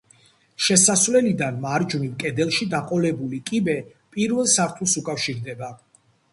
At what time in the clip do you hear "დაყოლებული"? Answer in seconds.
2.73-3.43